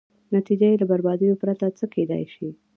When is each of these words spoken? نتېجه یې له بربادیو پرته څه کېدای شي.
نتېجه 0.35 0.67
یې 0.71 0.79
له 0.81 0.85
بربادیو 0.91 1.39
پرته 1.41 1.65
څه 1.77 1.85
کېدای 1.93 2.23
شي. 2.35 2.49